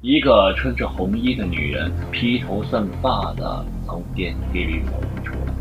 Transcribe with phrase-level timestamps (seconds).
[0.00, 5.52] 一个穿着红衣的女人披头散发的从电梯里走了出来。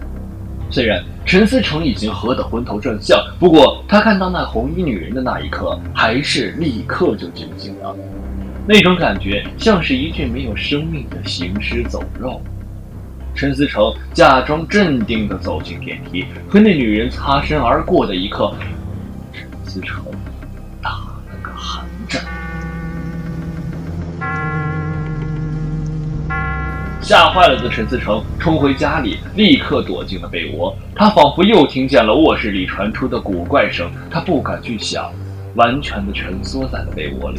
[0.70, 7.96] 虽然陈思成已经喝得昏头转向，不过他看到那红衣女人的那一刻，还是立刻就惊醒了。
[8.68, 12.40] 那种感觉像是一具没有生命的行尸走肉。
[13.34, 18.54] 陈思成假装镇定地走进电梯，和那女人擦身而过的一刻，
[19.34, 20.06] 陈思成
[20.80, 22.22] 打了个寒战。
[27.08, 30.76] 吓坏了的陈思成冲回家里，立刻躲进了被窝。
[30.94, 35.10] 他仿佛又听见了卧室里传出的古怪声，他不敢去想，
[35.56, 37.38] 完全的蜷缩在了被窝里。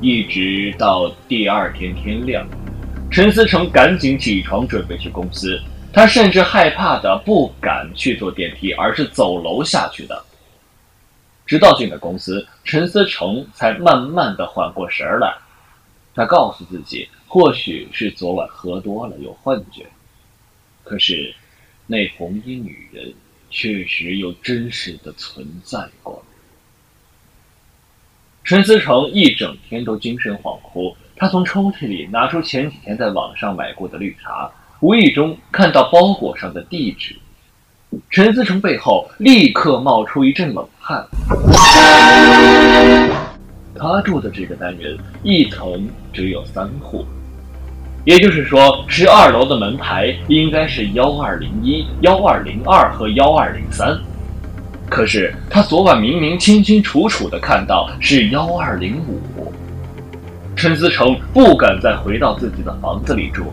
[0.00, 2.44] 一直到第二天天亮，
[3.08, 5.56] 陈思成赶紧起床准备去公司。
[5.92, 10.24] 他甚至害怕的不敢去坐电梯，而是走楼下去的。
[11.48, 15.34] 直到进了公司，陈思成才慢慢的缓过神来。
[16.14, 19.86] 他告诉自己，或许是昨晚喝多了有幻觉。
[20.84, 21.34] 可是，
[21.86, 23.14] 那红衣女人
[23.50, 26.22] 确实又真实的存在过。
[28.44, 30.94] 陈思成一整天都精神恍惚。
[31.16, 37.16] 他从抽屉里拿出前几天在网上买过的绿茶，无意中看到包裹上的地址。
[38.10, 41.06] 陈思成背后立刻冒出一阵冷汗。
[43.74, 47.06] 他住的这个单元一层只有三户，
[48.04, 53.96] 也就是说，十二楼的门牌应该是幺二零一、幺二零二和幺二零三。
[54.90, 59.52] 可是他昨晚明明清清楚楚的看到是幺二零五。
[60.56, 63.44] 陈思成不敢再回到自己的房子里住，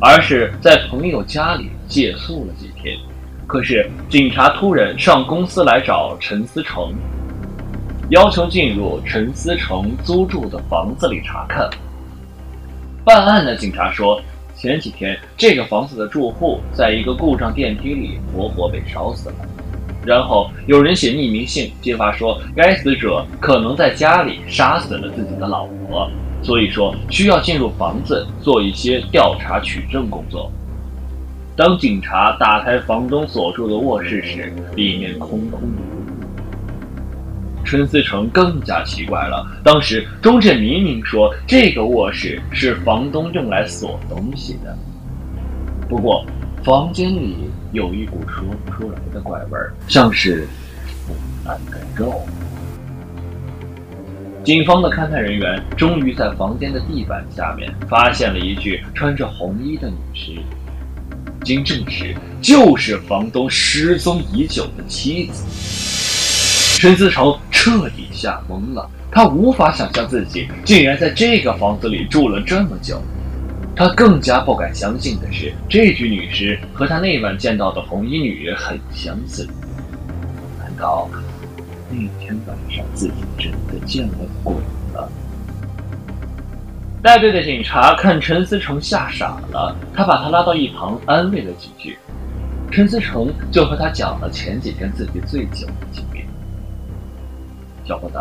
[0.00, 2.96] 而是在朋友家里借宿了几天。
[3.46, 6.92] 可是，警察突然上公司来找陈思成，
[8.08, 11.68] 要求进入陈思成租住的房子里查看。
[13.04, 14.20] 办案的警察说，
[14.56, 19.34] 前几天这个房子的住户在一个故障电梯里活活被烧死了，
[20.06, 26.10] 然后有人写匿名信揭发说，该死者可能在家里杀死了自己的老婆，
[26.42, 30.50] 所以说需要进入房子做一些调查取证工作。
[31.56, 37.64] 当警察打开房东所住的卧室时，里面空空如也。
[37.64, 39.46] 陈思成更加奇怪了。
[39.62, 44.76] 当时钟振明明说这个卧室是房东用来锁东西的，
[45.88, 46.26] 不过
[46.64, 50.48] 房间里有一股说不出来的怪味儿，像是
[51.06, 51.14] 腐
[51.46, 52.26] 烂的肉。
[54.42, 60.32] 警方的勘探人员终于在房间的地板下面发现了一具穿着红衣的女尸。
[61.44, 65.44] 经证实，就是房东失踪已久的妻子。
[66.80, 73.00] 陈思成彻底吓懵了，他无法想象自己竟然在这个房子里住了这么久。
[73.76, 79.48] 他更加不敢相信的是，这具女尸和他那晚见到的红衣女人很相似。
[80.60, 81.08] 难道
[81.90, 84.54] 那天晚上自己真的见了鬼？
[87.04, 91.98] 带队的警察看陈思成吓傻了，他把他拉到一旁安慰了几句。
[92.70, 96.24] 陈思成就和他讲了前几天自己醉酒的经历。
[97.86, 98.18] 小伙子，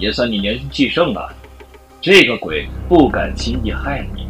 [0.00, 1.32] 也算你年轻气盛了，
[2.00, 4.26] 这个鬼不敢轻易害你。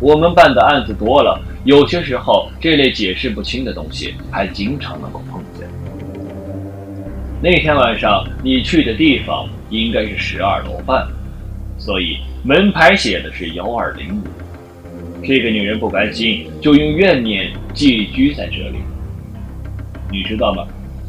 [0.00, 5.68] 我们办的案子多了，有些时候这类解释不清的东西还经常能够碰见。
[7.40, 11.06] 那天晚上你去的地方应该是十二楼半，
[11.82, 12.18] 所以。
[12.44, 14.22] 门牌写的是幺二零五，
[15.24, 18.78] 这个女人不甘心，就用怨念寄居在这里。
[20.10, 20.66] 你知道吗？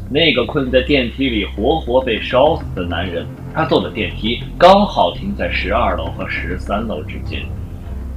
[0.08, 7.42] 那个困在电梯里活活被烧死的男人，他坐的电梯刚好停在十二楼和十三楼之间。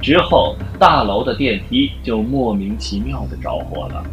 [0.00, 4.04] 之后，大楼的电梯就莫名其妙的着火了。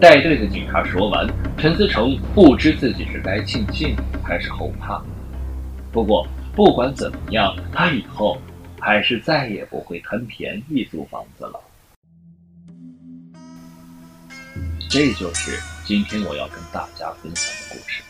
[0.00, 5.00] 带队的警察说完，陈思成不知自己是该庆幸还是后怕。
[5.92, 8.40] 不过，不管怎么样，他以后
[8.80, 11.60] 还是再也不会贪便宜租房子了。
[14.88, 18.02] 这就是今天我要跟大家分享的故事。